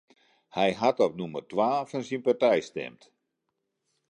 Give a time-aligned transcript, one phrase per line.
[0.55, 3.01] Hy hat op nûmer twa fan syn partij stimd.